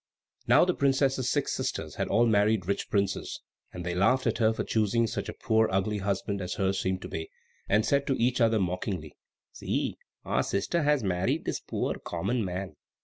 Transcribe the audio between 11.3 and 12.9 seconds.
this poor, common man!"